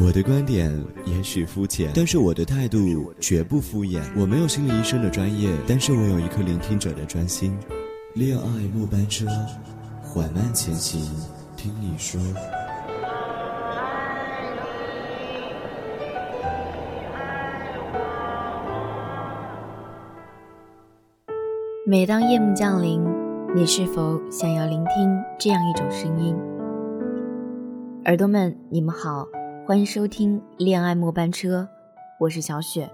[0.00, 0.70] 我的观点
[1.06, 4.02] 也许肤浅，但是我的态度绝不敷衍。
[4.16, 7.56] 我没有心理医生的专业，但是我有一颗聆听者的专心。
[8.14, 8.44] 恋爱
[8.74, 9.26] 末班车，
[10.02, 11.00] 缓慢前行，
[11.56, 12.20] 听你说。
[21.86, 23.02] 每当夜幕降临，
[23.54, 26.36] 你是否想要聆听这样一种声音？
[28.04, 29.26] 耳朵们，你们好。
[29.66, 31.62] 欢迎收听《恋爱末班车》，
[32.20, 32.86] 我是小雪。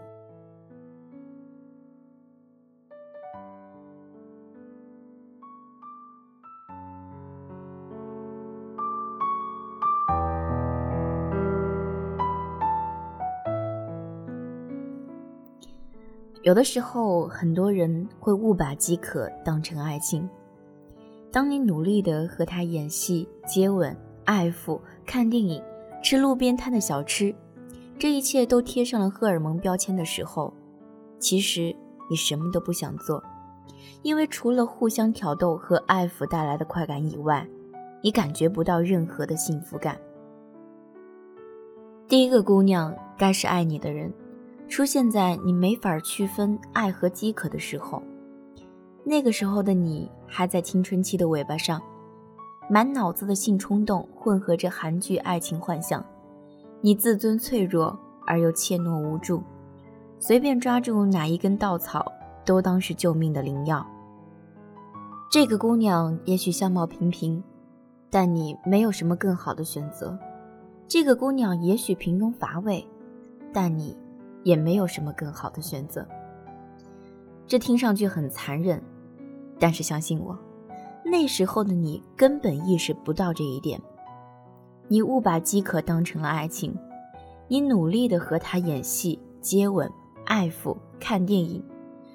[16.42, 20.30] 有的时候，很多人会误把饥渴当成爱情。
[21.32, 25.60] 当你努力的和他演戏、接吻、爱抚、看电影。
[26.02, 27.34] 吃路边摊的小吃，
[27.98, 30.52] 这一切都贴上了荷尔蒙标签的时候，
[31.18, 31.74] 其实
[32.08, 33.22] 你什么都不想做，
[34.02, 37.46] 因为除了互相挑逗和爱抚带来的快感以外，
[38.02, 39.98] 你感觉不到任何的幸福感。
[42.08, 44.12] 第一个姑娘该是爱你的人，
[44.68, 48.02] 出现在你没法区分爱和饥渴的时候，
[49.04, 51.80] 那个时候的你还在青春期的尾巴上。
[52.70, 56.04] 满脑子的性冲动混合着韩剧爱情幻想，
[56.80, 59.42] 你自尊脆弱而又怯懦无助，
[60.20, 62.12] 随便抓住哪一根稻草
[62.44, 63.84] 都当是救命的灵药。
[65.32, 67.42] 这个姑娘也许相貌平平，
[68.08, 70.16] 但你没有什么更好的选择。
[70.86, 72.86] 这个姑娘也许平庸乏味，
[73.52, 73.96] 但你
[74.44, 76.06] 也没有什么更好的选择。
[77.48, 78.80] 这听上去很残忍，
[79.58, 80.38] 但是相信我。
[81.10, 83.80] 那时候的你根本意识不到这一点，
[84.86, 86.72] 你误把饥渴当成了爱情，
[87.48, 89.90] 你努力的和他演戏、接吻、
[90.24, 91.60] 爱抚、看电影、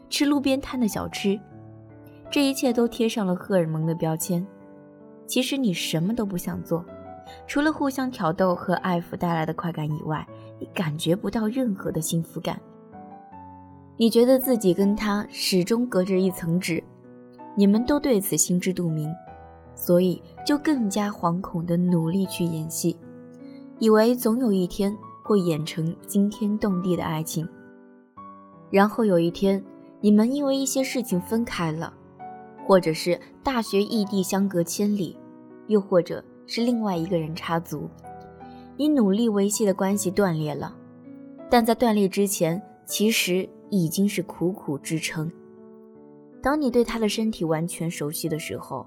[0.09, 1.37] 吃路边摊的小吃，
[2.31, 4.47] 这一切都贴上了荷尔蒙的标签。
[5.27, 6.85] 其实你什么都不想做，
[7.45, 10.25] 除了互相挑逗和爱抚带来的快感以外，
[10.57, 12.57] 你感觉不到任何的幸福感。
[13.97, 16.81] 你觉得自己跟他始终隔着一层纸。
[17.55, 19.09] 你们都对此心知肚明，
[19.73, 22.97] 所以就更加惶恐地努力去演戏，
[23.79, 27.47] 以为总有一天会演成惊天动地的爱情。
[28.69, 29.63] 然后有一天，
[30.01, 31.93] 你们因为一些事情分开了，
[32.67, 35.17] 或者是大学异地相隔千里，
[35.67, 37.89] 又或者是另外一个人插足，
[38.75, 40.75] 你努力维系的关系断裂了。
[41.49, 45.31] 但在断裂之前，其实已经是苦苦支撑。
[46.45, 48.85] 当你对他的身体完全熟悉的时候，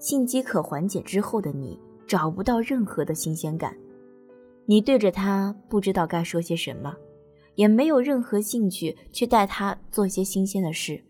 [0.00, 3.76] 性饥渴缓解之后的你找不到任何的新鲜感。
[4.64, 6.92] 你对着他不知道该说些什么，
[7.54, 11.00] 也没有任何兴趣去带他做些新鲜的事。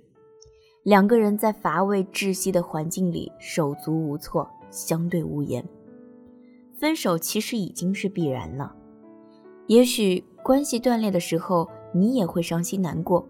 [0.83, 5.67] 两个人在乏味窒息的环境里手足无措，相对无言。
[6.79, 8.77] 分手其实已经是必然了。
[9.67, 13.27] 也许关系断裂的时候，你也会伤心难过，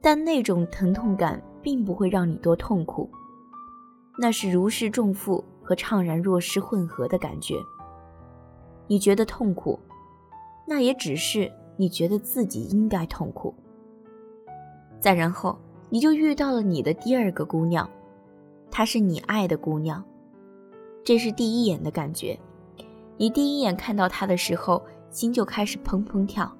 [0.00, 1.40] 但那种疼痛感。
[1.66, 3.10] 并不会让你多痛苦，
[4.20, 7.56] 那是如释重负和怅然若失混合的感觉。
[8.86, 9.76] 你觉得痛苦，
[10.64, 13.52] 那也只是你觉得自己应该痛苦。
[15.00, 15.58] 再然后，
[15.90, 17.90] 你就遇到了你的第二个姑娘，
[18.70, 20.04] 她是你爱的姑娘，
[21.02, 22.38] 这是第一眼的感觉。
[23.16, 26.56] 你第一眼看到她的时候，心就开始砰砰跳。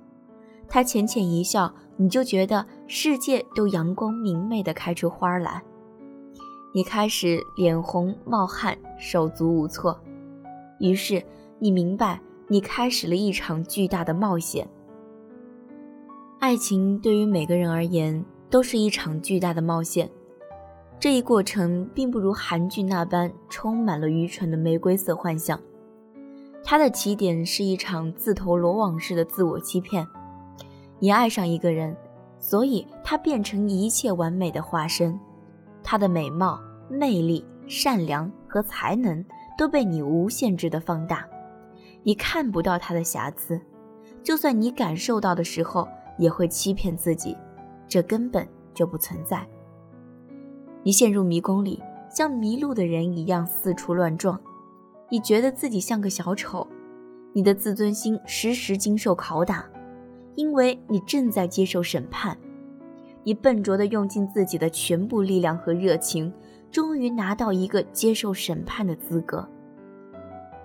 [0.67, 1.73] 她浅浅一笑。
[1.99, 5.61] 你就觉得世界都阳光明媚的开出花来，
[6.73, 9.99] 你开始脸红冒汗，手足无措。
[10.79, 11.21] 于是
[11.59, 14.69] 你明白，你开始了一场巨大的冒险。
[16.39, 20.09] 爱情对于每个人而言都是一场巨大的冒险，
[21.01, 25.59] 这一过程并不如韩剧那般充满了愚蠢的玫瑰色幻想。
[26.63, 30.07] 它的起点是一场自投罗网式的自我欺骗。
[31.01, 31.97] 你爱上一个人，
[32.49, 35.19] 所以他变成一切完美的化身，
[35.83, 39.25] 他的美貌、魅力、善良和才能
[39.59, 41.27] 都被你无限制的放大，
[42.05, 43.61] 你看不到他的瑕疵，
[44.23, 45.89] 就算你感受到的时候，
[46.19, 47.37] 也会欺骗自己，
[47.89, 49.45] 这根本就不存在。
[50.85, 54.41] 你陷入迷宫里，像迷路的人一样四处乱撞，
[55.11, 56.65] 你觉得自己像个小丑，
[57.33, 59.69] 你的自尊心时时经受拷打。
[60.37, 62.39] 因为你正在接受审判，
[63.25, 66.33] 你笨拙地用尽自己的全部力量和热情，
[66.71, 69.49] 终于拿到一个接受审判的资格。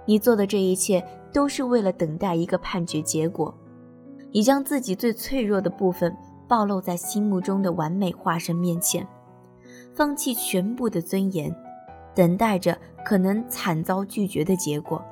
[0.05, 3.53] 你做的这一切都是为了等待一个判决结果。
[4.31, 6.15] 你将自己最脆弱的部分
[6.47, 9.07] 暴露在心目中的完美化身面前，
[9.93, 11.53] 放弃全部的尊严，
[12.13, 15.03] 等待着可能惨遭拒绝的结果。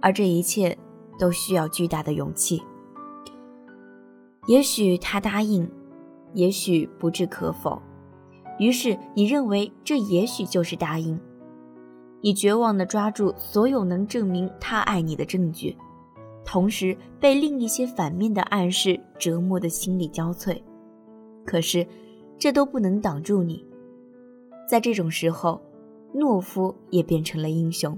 [0.00, 0.76] 而这一切
[1.18, 2.62] 都需要巨大的勇气。
[4.46, 5.68] 也许他答应，
[6.34, 7.80] 也许不置可否。
[8.58, 11.18] 于是你认为这也许就是答应。
[12.22, 15.76] 你绝望地抓住所有能证明他爱你的证据，
[16.44, 20.60] 同时被另一些反面的暗示折磨得心力交瘁。
[21.44, 21.86] 可是，
[22.38, 23.64] 这都不能挡住你。
[24.68, 25.60] 在这种时候，
[26.14, 27.96] 懦夫也变成了英雄。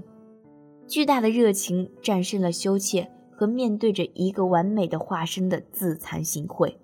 [0.87, 3.09] 巨大的热情战胜了羞怯
[3.39, 6.75] 和面对着一个完美的化身的自惭形秽。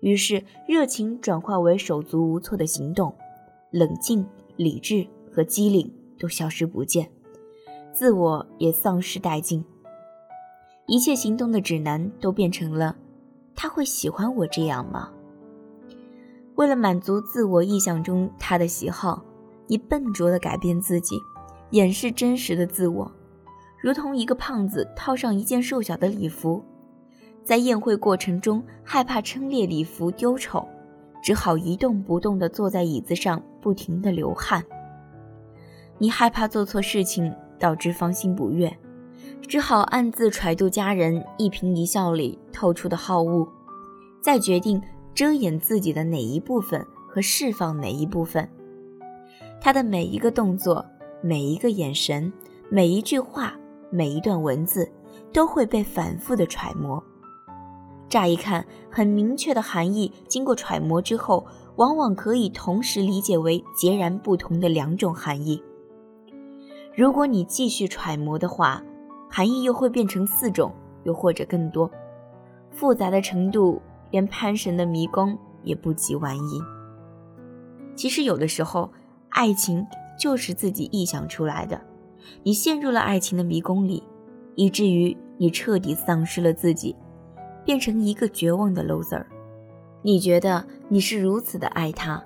[0.00, 3.12] 于是，热情转化为手足无措的行动，
[3.72, 4.24] 冷静、
[4.54, 7.10] 理智和机灵都消失不见，
[7.92, 9.64] 自我也丧失殆尽。
[10.86, 12.94] 一切行动的指南都变成了：
[13.56, 15.10] 他会喜欢我这样吗？
[16.54, 19.24] 为了满足自我臆想中他的喜好，
[19.66, 21.18] 你笨拙地改变自己，
[21.70, 23.10] 掩饰真实的自我，
[23.80, 26.62] 如同一个胖子套上一件瘦小的礼服。
[27.44, 30.66] 在宴会过程中，害怕撑裂礼服丢丑，
[31.22, 34.62] 只好一动不动地坐在椅子上，不停地流汗。
[35.96, 38.76] 你害怕做错事情导致芳心不悦，
[39.46, 43.48] 只好暗自揣度家人一颦一笑里透出的好恶，
[44.20, 44.80] 再决定
[45.14, 48.48] 遮掩自己的哪一部分和释放哪一部分。
[49.60, 50.84] 他的每一个动作、
[51.22, 52.32] 每一个眼神、
[52.68, 53.58] 每一句话、
[53.90, 54.90] 每一段文字，
[55.32, 57.02] 都会被反复的揣摩。
[58.08, 61.46] 乍一看，很明确的含义，经过揣摩之后，
[61.76, 65.62] 往往可以同时理解为截然不同的两种含义。
[66.94, 68.82] 如果你继续揣摩的话，
[69.30, 70.72] 含义又会变成四种，
[71.04, 71.90] 又或者更多，
[72.70, 73.80] 复杂的程度
[74.10, 76.60] 连潘神的迷宫也不及玩意。
[77.94, 78.90] 其实有的时候，
[79.28, 79.86] 爱情
[80.18, 81.78] 就是自己臆想出来的，
[82.42, 84.02] 你陷入了爱情的迷宫里，
[84.54, 86.94] 以至于你彻底丧失了自己。
[87.64, 89.22] 变成一个绝望的 loser，
[90.00, 92.24] 你觉得你是如此的爱他，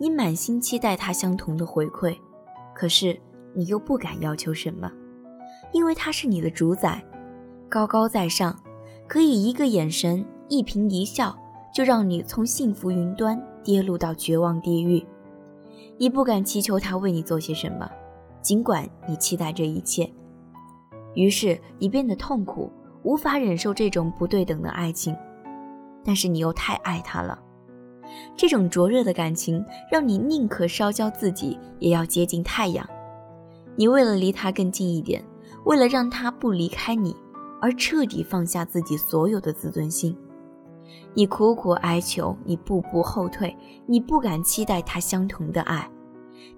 [0.00, 2.16] 你满心期待他相同的回馈，
[2.74, 3.16] 可是
[3.54, 4.90] 你又不敢要求什么，
[5.70, 7.00] 因为他是你的主宰，
[7.68, 8.58] 高高在上，
[9.06, 11.38] 可以一个眼神、一颦一笑
[11.72, 15.06] 就让你从幸福云端跌落到绝望地狱。
[15.98, 17.88] 你不敢祈求他为你做些什么，
[18.42, 20.10] 尽管你期待这一切，
[21.14, 22.70] 于是你变得痛苦。
[23.02, 25.16] 无法忍受这种不对等的爱情，
[26.04, 27.38] 但是你又太爱他了。
[28.36, 32.86] 这种灼热的感情让你宁可烧焦自己，也要接近太阳。
[33.74, 35.24] 你为了离他更近一点，
[35.64, 37.16] 为了让他不离开你，
[37.58, 40.14] 而彻底放下自己所有的自尊心。
[41.14, 43.56] 你苦苦哀求，你步步后退，
[43.86, 45.90] 你不敢期待他相同的爱。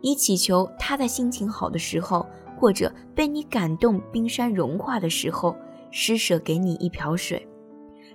[0.01, 2.27] 你祈求他在心情好的时候，
[2.59, 5.57] 或者被你感动冰山融化的时候。
[5.95, 7.47] 施舍给你一瓢水，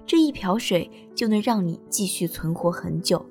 [0.03, 3.23] 这一瓢水就能让你继续存活很久，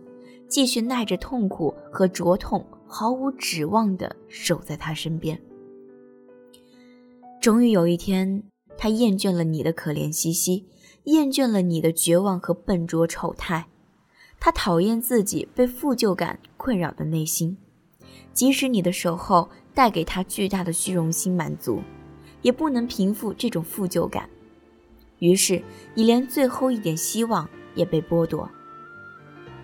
[0.47, 5.37] 继续耐着痛苦和灼痛，毫无指望地守在他身边。
[7.41, 8.45] 终于有一天，
[8.79, 10.65] 他厌倦了你的可怜兮兮，
[11.07, 13.67] 厌倦了你的绝望和笨拙丑态，
[14.39, 17.59] 他讨厌自己被负疚感困扰的内心，
[18.37, 21.81] 即使你的守候带给他巨大的虚荣心满足，
[22.43, 24.29] 也不能平复这种负疚感。
[25.21, 25.63] 于是，
[25.95, 28.47] 你连最后一点希望也被剥夺，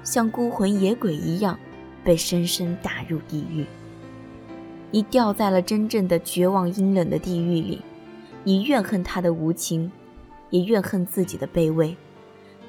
[0.02, 1.58] 像孤魂野鬼一样
[2.02, 3.66] 被深深打入地狱。
[4.90, 7.82] 你掉在了真正的绝望阴冷的地狱里，
[8.42, 9.92] 你怨恨他的无情，
[10.48, 11.94] 也怨恨自己的卑微。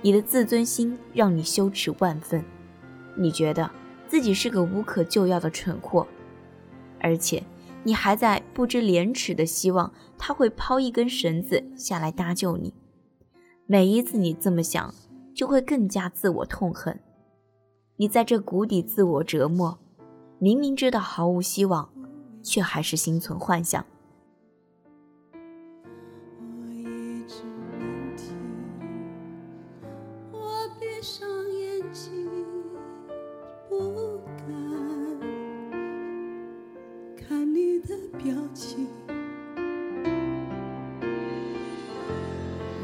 [0.02, 2.44] 你的自尊心让你羞耻万分，
[3.16, 3.72] 你觉得
[4.14, 6.06] 自己是个无可救药的蠢货，
[7.00, 7.42] 而且。
[7.82, 12.72] 你还在不知廉耻的希望他会抛一根绳子下来搭救你。
[13.66, 14.94] 每一次你这么想，
[15.34, 17.00] 就会更加自我痛恨。
[17.98, 19.80] 你在这谷底自我折磨，
[20.38, 21.90] 明明知道毫无希望，
[22.44, 23.84] 却还是心存幻想。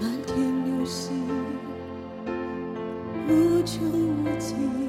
[0.01, 1.25] 漫天流星，
[3.27, 4.88] 无穷无尽，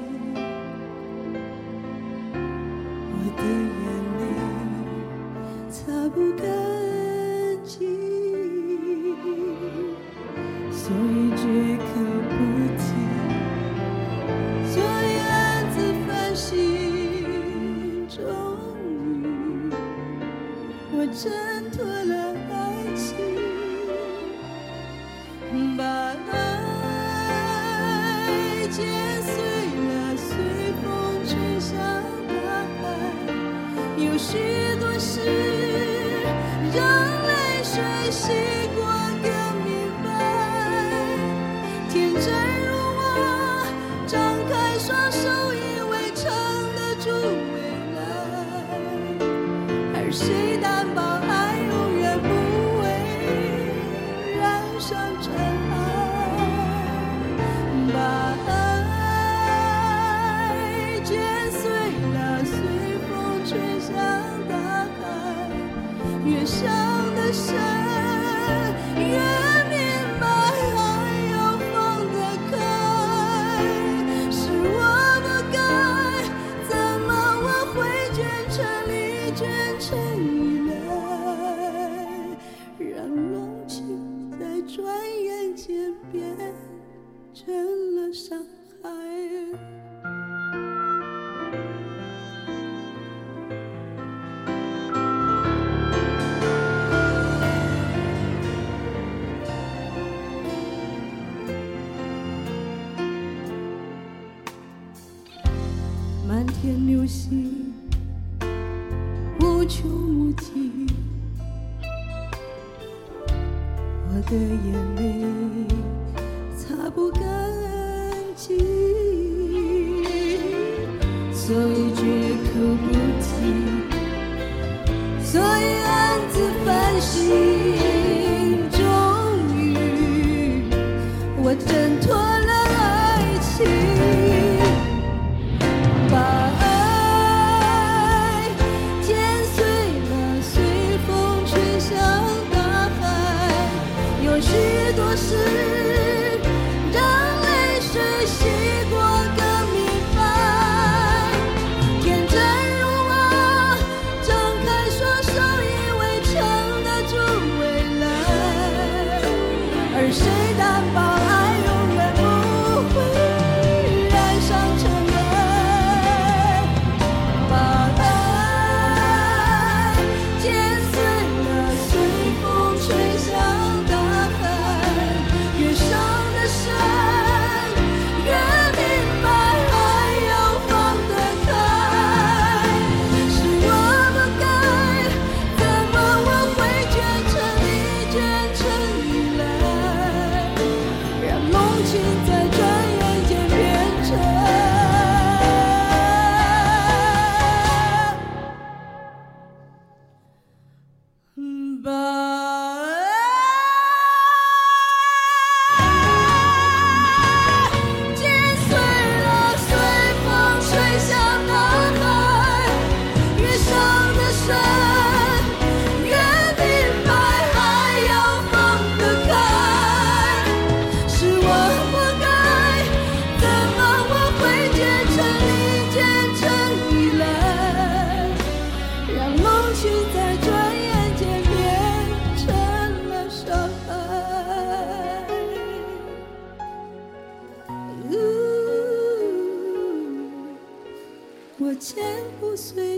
[88.13, 88.45] 伤
[88.83, 89.10] 害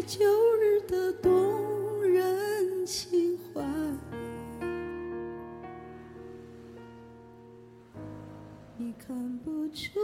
[0.06, 0.26] 旧
[0.58, 3.64] 日的动人情怀。
[8.78, 10.02] 你看不出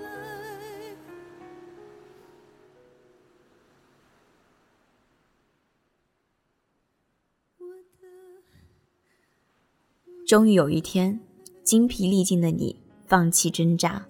[0.00, 0.96] 来。
[10.24, 11.18] 终于有一天，
[11.64, 12.76] 精疲力尽的你
[13.08, 14.06] 放弃挣扎，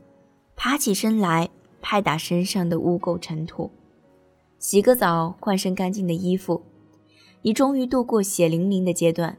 [0.55, 1.51] 爬起身来。
[1.81, 3.71] 拍打身上的污垢尘土
[4.59, 6.63] 洗个澡换身干净的衣服
[7.43, 9.37] 你终于度过血淋淋的阶段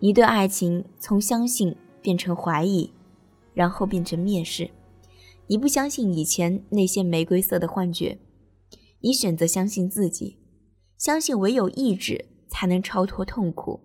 [0.00, 2.92] 你对爱情从相信变成怀疑
[3.52, 4.70] 然后变成蔑视。
[5.48, 8.18] 你不相信以前那些玫瑰色的幻觉
[9.00, 10.38] 你选择相信自己
[10.96, 13.80] 相信唯有意志才能超脱痛苦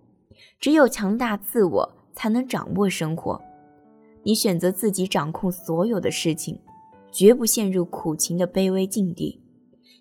[0.59, 3.41] 只有强大自我才能掌握生活。
[4.25, 6.59] 你选择自己掌控所有的事情
[7.15, 9.39] 绝不陷入苦情的卑微境地。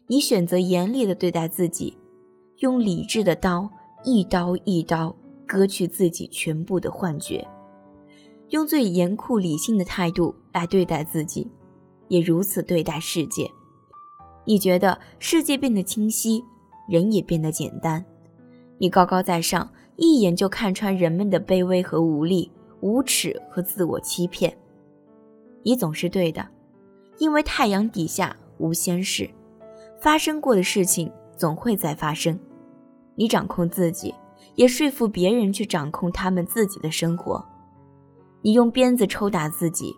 [0.08, 1.96] 你选择严厉的对待自己
[2.58, 3.70] 用理智的刀
[4.02, 5.14] 一刀一刀
[5.46, 7.46] 割去自己全部的幻觉。
[8.48, 11.48] 用最严酷理性的态度来对待自己
[12.08, 13.48] 也如此对待世界。
[14.44, 16.42] 你觉得世界变得清晰
[16.88, 18.04] 人也变得简单。
[18.76, 24.52] 你高高在上一眼就看穿人们的卑微和无力无耻和自我欺骗。
[25.62, 26.44] 你总是对的
[27.18, 29.28] 因为太阳底下无仙事，
[30.00, 32.38] 发生过的事情总会再发生。
[33.14, 34.12] 你掌控自己，
[34.56, 37.44] 也说服别人去掌控他们自己的生活。
[38.42, 39.94] 你用鞭子抽打自己，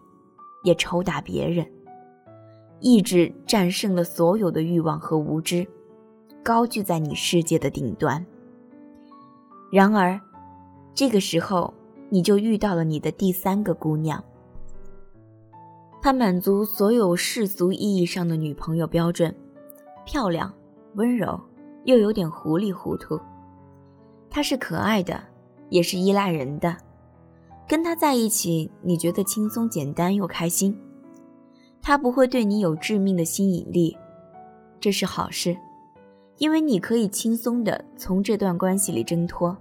[0.63, 1.67] 也抽打别人。
[2.81, 5.67] 意志战胜了所有的欲望和无知，
[6.43, 8.25] 高踞在你世界的顶端。
[9.73, 10.21] 然而，
[10.95, 11.73] 这个时候
[12.11, 14.23] 你就遇到了你的第三个姑娘。
[16.01, 19.35] 她满足所有世俗意义上的女朋友标准，
[20.05, 20.53] 漂亮、
[20.95, 21.41] 温柔，
[21.85, 23.21] 又有点糊里糊涂。
[24.31, 25.23] 她是可爱的，
[25.69, 26.77] 也是依赖人的。
[27.69, 30.79] 跟她在一起，你觉得轻松、简单又开心。
[31.83, 33.97] 他不会对你有致命的吸引力，
[34.81, 35.57] 这是好事，
[36.39, 39.57] 因为你可以轻松地从这段关系里挣脱。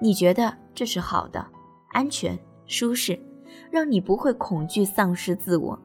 [0.00, 1.46] 你觉得这是好的，
[1.92, 2.36] 安全、
[2.66, 3.16] 舒适，
[3.70, 5.78] 让你不会恐惧丧失自我。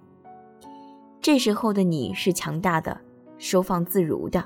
[1.22, 3.00] 这时候的你是强大的，
[3.38, 4.44] 收放自如的。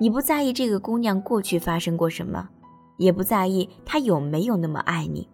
[0.00, 2.48] 你不在意这个姑娘过去发生过什么，
[2.96, 5.28] 也不在意她有没有那么爱你，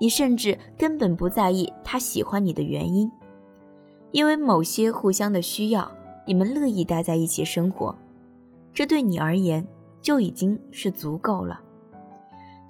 [0.00, 3.10] 你甚至根本不在意她喜欢你的原因。
[4.12, 5.90] 因为某些互相的需要，
[6.26, 7.94] 你们乐意待在一起生活，
[8.72, 9.66] 这对你而言
[10.00, 11.60] 就已经是足够了。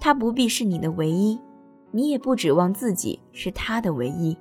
[0.01, 1.39] 他不必是你的唯一，
[1.99, 4.37] 你也不指望自己是他的唯一。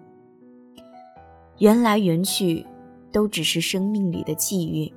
[1.58, 2.64] 缘来缘去，
[3.12, 4.94] 都只是生命里的际遇，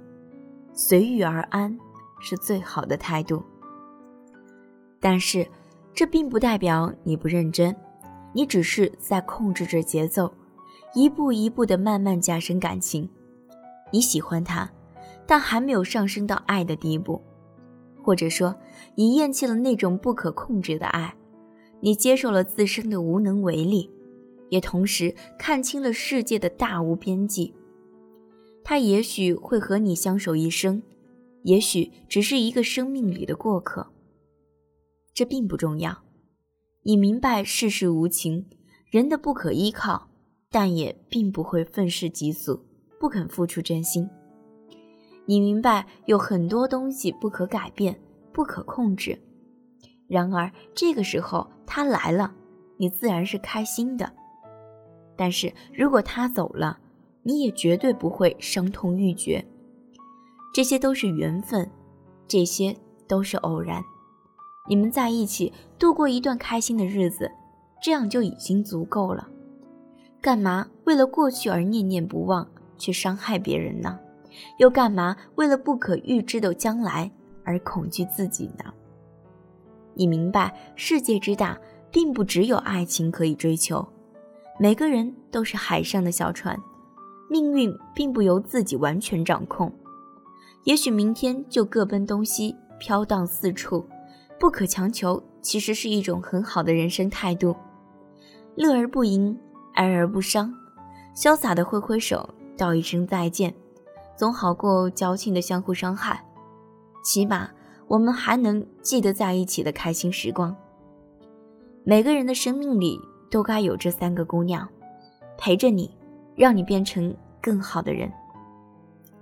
[0.74, 1.74] 随遇而安
[2.20, 3.42] 是最好的态度。
[5.00, 5.48] 但是，
[5.94, 7.74] 这并不代表你不认真，
[8.34, 10.30] 你只是在控制着节奏。
[10.92, 13.08] 一步一步的慢慢加深感情，
[13.90, 14.70] 你喜欢他，
[15.26, 17.22] 但还没有上升到爱的地步，
[18.02, 18.54] 或者说，
[18.96, 21.14] 你厌弃了那种不可控制的爱，
[21.80, 23.90] 你接受了自身的无能为力，
[24.48, 27.54] 也同时看清了世界的大无边际。
[28.62, 30.82] 他也许会和你相守一生，
[31.42, 33.86] 也许只是一个生命里的过客，
[35.12, 36.02] 这并不重要。
[36.82, 38.46] 你明白世事无情，
[38.90, 40.08] 人的不可依靠。
[40.52, 42.60] 但也并不会愤世嫉俗，
[42.98, 44.10] 不肯付出真心。
[45.24, 47.96] 你明白有很多东西不可改变，
[48.32, 49.16] 不可控制。
[50.10, 52.34] 然而这个时候他来了，
[52.76, 54.12] 你自然是开心的。
[55.16, 56.76] 但是如果他走了，
[57.22, 59.44] 你也绝对不会伤痛欲绝。
[60.52, 61.70] 这些都是缘分，
[62.26, 63.80] 这些都是偶然。
[64.68, 67.30] 你们在一起度过一段开心的日子，
[67.80, 69.28] 这样就已经足够了。
[70.20, 73.96] 干嘛为了过去而念念不忘，去伤害别人呢？
[74.58, 77.10] 又干嘛为了不可预知的将来
[77.44, 78.72] 而恐惧自己呢？
[79.94, 81.58] 你明白，世界之大，
[81.90, 83.86] 并不只有爱情可以追求。
[84.58, 86.58] 每个人都是海上的小船，
[87.28, 89.72] 命运并不由自己完全掌控。
[90.64, 93.86] 也许明天就各奔东西，飘荡四处。
[94.38, 97.54] 不可强求，其实是一种很好的人生态度。
[98.56, 99.38] 乐而不淫。
[99.74, 100.52] 哀而不伤，
[101.14, 103.54] 潇洒的挥挥手，道一声再见，
[104.16, 106.22] 总好过矫情的相互伤害。
[107.04, 107.48] 起码
[107.90, 110.56] 我们还能记得在一起的开心时光。
[111.82, 112.96] 每个人的生命里
[113.28, 114.68] 都该有这三个姑娘，
[115.36, 115.90] 陪着你，
[116.36, 118.08] 让你变成更好的人。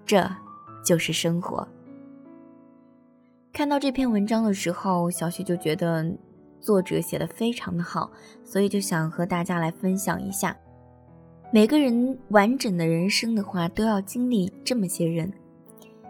[0.04, 0.31] 这
[0.85, 1.66] 就是生活。
[3.54, 6.14] 看到这篇文章的时候，小雪就觉得。
[6.61, 8.11] 作者写的非常的好，
[8.44, 10.54] 所以就想和大家来分享一下。
[11.52, 15.33] 每个人完整的人生的话，都要经历这么些人：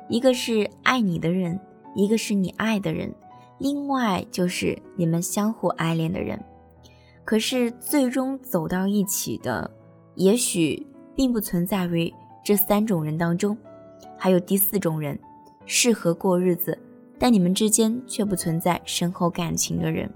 [0.09, 1.61] 一个是爱你的人，
[1.99, 3.13] 一个是你爱的人，
[3.59, 6.41] 另外就是你们相互爱恋的人。
[7.25, 9.69] 可是最终走到一起的，
[10.15, 13.59] 也许并不存在于这三种人当中，
[14.17, 15.19] 还有第四种人，
[15.67, 16.79] 适合过日子，
[17.19, 20.09] 但你们之间却不存在深厚感情的人。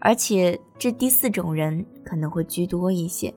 [0.00, 3.32] 而且这第四种人可能会居多一些，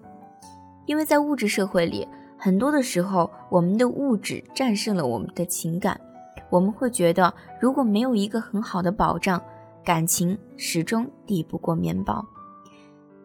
[0.88, 6.02] 因为在物质社会里，很多的时候我们的物质战胜了我们的情感，
[6.50, 9.42] 我们会觉得如果没有一个很好的保障，
[9.84, 12.26] 感情始终抵不过面包。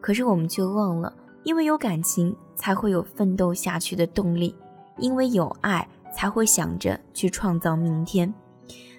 [0.00, 4.54] 可是我们却忘了，因为有感情才会有奋斗下去的动力，
[4.98, 8.32] 因为有爱才会想着去创造明天。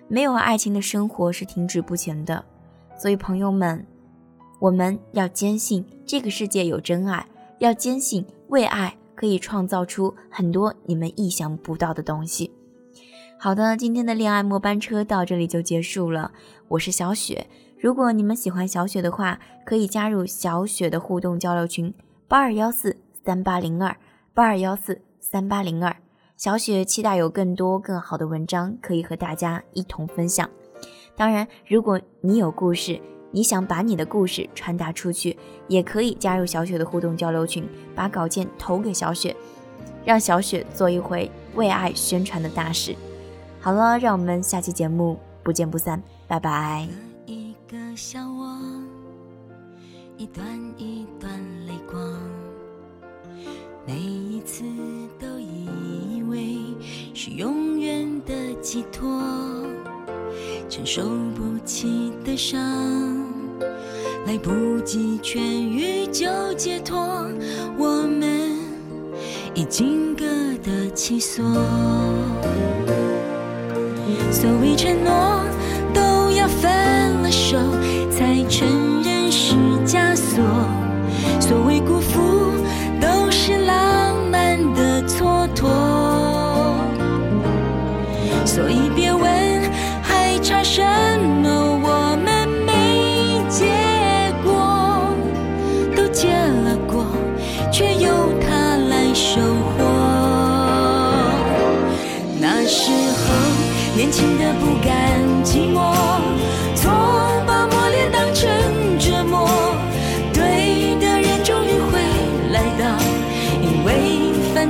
[0.08, 2.44] 没有爱情的生活是停滞不前的，
[2.98, 3.86] 所以朋友们。
[4.58, 7.28] 我们要坚信这个世界有真爱，
[7.60, 12.50] 要坚信为爱可以创造出很多你们意想不到的东西。
[13.38, 16.32] 好的，今天的恋爱末班车到这里就结束了。
[16.70, 17.46] 我是小雪，
[17.80, 21.94] 如果你们喜欢小雪的话，可以加入小雪的互动交流群
[22.28, 23.96] 八二幺四三八零二
[24.34, 25.96] 八二幺四三八零二。
[26.38, 30.50] 小雪期待有更多更好的文章可以和大家一同分享。
[31.16, 33.00] 当然，如果你有故事，
[33.32, 39.36] 你想把你的故事传达出去，也可以加入小雪的互动交流群，把稿件投给小雪，
[40.04, 42.96] 让小雪做一回为爱宣传的大使。
[43.66, 46.88] 好了，让我们下期节目不见不散，拜拜。
[47.26, 48.48] 一个小窝，
[50.18, 50.46] 一段
[50.78, 51.34] 一段
[51.66, 52.00] 泪光，
[53.84, 54.64] 每一次
[55.20, 56.60] 都以为
[57.16, 59.20] 是永远的寄托，
[60.70, 61.02] 承受
[61.34, 62.62] 不起的伤，
[64.28, 66.96] 来不及痊愈就解脱，
[67.80, 68.60] 我们
[69.56, 70.24] 已经各
[70.64, 71.44] 得其所。
[74.36, 75.46] 所谓承诺，
[75.94, 76.70] 都要分
[77.24, 77.58] 了手
[78.12, 79.56] 才承认是
[79.88, 80.44] 枷锁；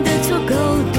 [0.04, 0.95] 的足够。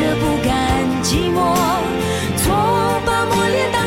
[0.00, 1.54] 的不甘寂寞，
[2.36, 3.85] 错把磨练当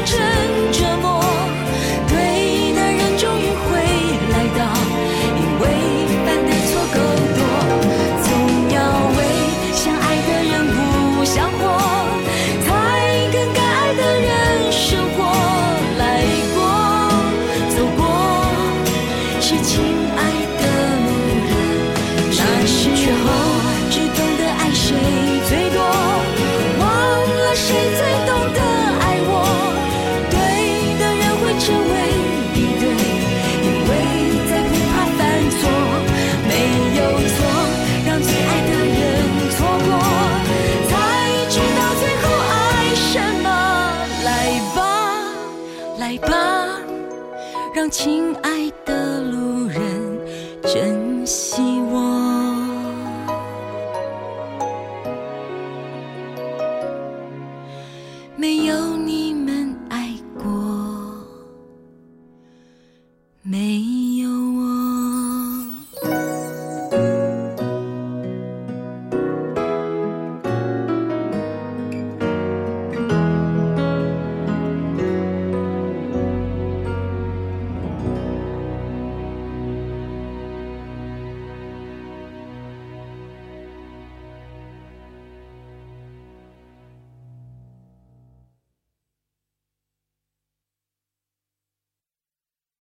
[46.09, 46.81] 来吧
[47.75, 49.79] 让亲爱的路人
[50.63, 52.18] 珍惜我。